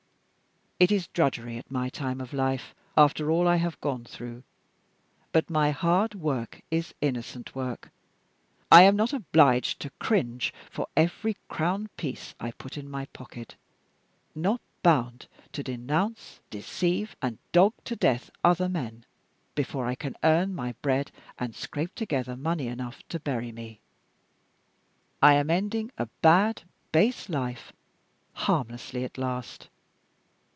[0.83, 4.41] It is drudgery, at my time of life, after all I have gone through
[5.31, 7.91] but my hard work is innocent work.
[8.71, 13.55] I am not obliged to cringe for every crown piece I put in my pocket
[14.33, 19.05] not bound to denounce, deceive, and dog to death other men,
[19.53, 23.81] before I can earn my bread, and scrape together money enough to bury me.
[25.21, 27.71] I am ending a bad, base life
[28.33, 29.67] harmlessly at last.